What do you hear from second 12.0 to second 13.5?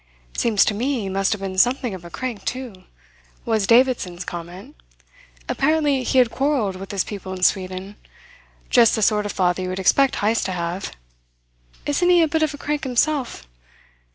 he a bit of a crank himself?